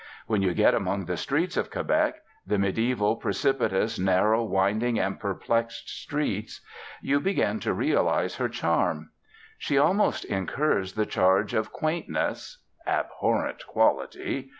[0.25, 5.87] When you get among the streets of Quebec, the mediaeval, precipitous, narrow, winding, and perplexed
[6.01, 6.59] streets,
[7.03, 9.11] you begin to realise her charm.
[9.59, 14.49] She almost incurs the charge of quaintness (abhorrent quality!)